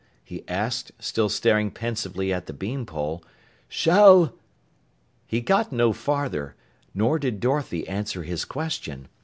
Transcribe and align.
he 0.23 0.43
asked, 0.47 0.91
still 0.97 1.29
staring 1.29 1.69
pensively 1.69 2.33
at 2.33 2.47
the 2.47 2.53
bean 2.53 2.87
pole. 2.87 3.23
"Shall?" 3.69 4.33
He 5.27 5.41
got 5.41 5.71
no 5.71 5.93
farther, 5.93 6.55
nor 6.95 7.19
did 7.19 7.39
Dorothy 7.39 7.87
answer 7.87 8.23
his 8.23 8.43
question. 8.43 9.09